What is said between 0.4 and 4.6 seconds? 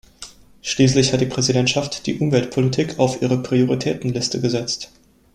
Schließlich hat die Präsidentschaft die Umweltpolitik auf ihre Prioritätenliste